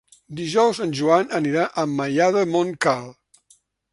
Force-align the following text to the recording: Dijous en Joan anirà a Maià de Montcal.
Dijous 0.37 0.79
en 0.85 0.93
Joan 0.99 1.35
anirà 1.41 1.67
a 1.83 1.85
Maià 1.99 2.31
de 2.39 2.43
Montcal. 2.57 3.09